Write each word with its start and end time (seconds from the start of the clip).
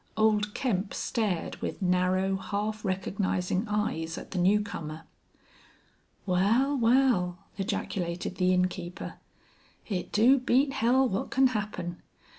Old 0.17 0.55
Kemp 0.55 0.95
stared 0.95 1.57
with 1.57 1.79
narrow, 1.79 2.35
half 2.35 2.83
recognizing 2.83 3.67
eyes 3.67 4.17
at 4.17 4.31
the 4.31 4.39
new 4.39 4.59
comer. 4.61 5.03
"Wal! 6.25 6.75
Wal!" 6.75 7.37
ejaculated 7.59 8.37
the 8.37 8.51
innkeeper. 8.51 9.19
"It 9.85 10.11
do 10.11 10.39
beat 10.39 10.73
hell 10.73 11.07
what 11.07 11.29
can 11.29 11.49
happen!... 11.49 12.01